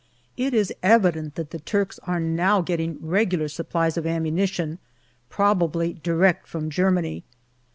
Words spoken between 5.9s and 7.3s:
direct from Germany.